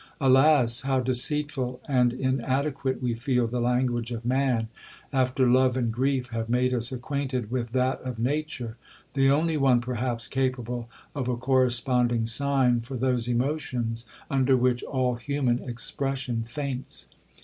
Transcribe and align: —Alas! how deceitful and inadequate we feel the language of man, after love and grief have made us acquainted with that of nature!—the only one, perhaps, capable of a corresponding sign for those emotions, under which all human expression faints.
—Alas! 0.19 0.81
how 0.81 0.99
deceitful 0.99 1.79
and 1.87 2.11
inadequate 2.11 3.03
we 3.03 3.13
feel 3.13 3.45
the 3.45 3.61
language 3.61 4.09
of 4.11 4.25
man, 4.25 4.67
after 5.13 5.47
love 5.47 5.77
and 5.77 5.91
grief 5.93 6.29
have 6.29 6.49
made 6.49 6.73
us 6.73 6.91
acquainted 6.91 7.51
with 7.51 7.71
that 7.71 8.01
of 8.01 8.17
nature!—the 8.17 9.29
only 9.29 9.57
one, 9.57 9.79
perhaps, 9.79 10.27
capable 10.27 10.89
of 11.13 11.27
a 11.27 11.37
corresponding 11.37 12.25
sign 12.25 12.81
for 12.81 12.97
those 12.97 13.27
emotions, 13.27 14.05
under 14.27 14.57
which 14.57 14.81
all 14.81 15.13
human 15.17 15.59
expression 15.69 16.41
faints. 16.47 17.07